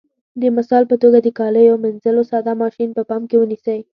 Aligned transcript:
د 0.41 0.43
مثال 0.57 0.83
په 0.91 0.95
توګه 1.01 1.17
د 1.21 1.27
کالیو 1.39 1.81
منځلو 1.85 2.21
ساده 2.31 2.53
ماشین 2.63 2.89
په 2.97 3.03
پام 3.09 3.21
کې 3.29 3.35
ونیسئ. 3.39 3.79